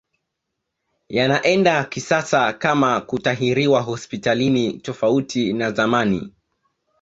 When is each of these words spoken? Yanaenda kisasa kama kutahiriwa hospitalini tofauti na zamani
Yanaenda 1.09 1.83
kisasa 1.83 2.53
kama 2.53 3.01
kutahiriwa 3.01 3.81
hospitalini 3.81 4.73
tofauti 4.79 5.53
na 5.53 5.71
zamani 5.71 6.33